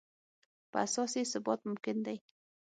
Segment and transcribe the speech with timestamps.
[0.71, 2.17] په اساس یې ثبات ممکن دی.